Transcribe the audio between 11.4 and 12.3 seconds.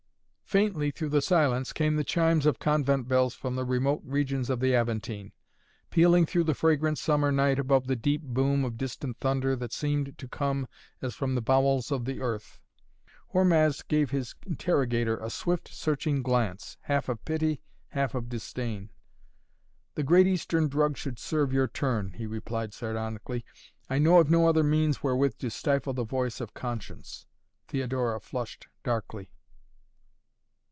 bowels of the